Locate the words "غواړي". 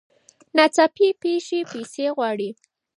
2.15-2.49